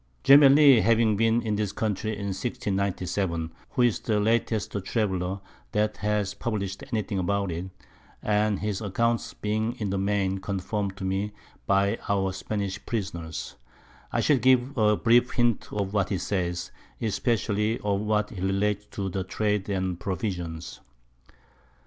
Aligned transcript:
Gemelli 0.23 0.81
having 0.81 1.15
been 1.15 1.43
in 1.43 1.55
this 1.57 1.71
Country 1.71 2.09
in 2.13 2.29
1697, 2.29 3.53
who 3.69 3.83
is 3.83 3.99
the 3.99 4.19
latest 4.19 4.71
Traveller 4.83 5.41
that 5.73 5.97
has 5.97 6.33
publish'd 6.33 6.83
any 6.91 7.03
thing 7.03 7.19
about 7.19 7.51
it, 7.51 7.65
and 8.23 8.57
his 8.61 8.81
Accounts 8.81 9.35
being 9.35 9.73
in 9.73 9.91
the 9.91 9.99
main 9.99 10.39
confirmed 10.39 10.97
to 10.97 11.03
me 11.05 11.33
by 11.67 11.99
our 12.09 12.33
Spanish 12.33 12.83
Prisoners, 12.83 13.57
I 14.11 14.21
shall 14.21 14.39
give 14.39 14.75
a 14.75 14.97
brief 14.97 15.33
Hint 15.33 15.71
of 15.71 15.93
what 15.93 16.09
he 16.09 16.17
says, 16.17 16.71
especially 16.99 17.77
of 17.81 18.01
what 18.01 18.31
relates 18.31 18.87
to 18.95 19.11
Trade 19.25 19.69
and 19.69 19.99
Provisions. 19.99 20.79